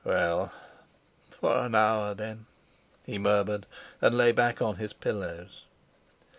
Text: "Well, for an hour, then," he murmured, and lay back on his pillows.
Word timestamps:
"Well, 0.03 0.51
for 1.29 1.59
an 1.59 1.75
hour, 1.75 2.15
then," 2.15 2.47
he 3.05 3.19
murmured, 3.19 3.67
and 4.01 4.17
lay 4.17 4.31
back 4.31 4.59
on 4.59 4.77
his 4.77 4.93
pillows. 4.93 5.65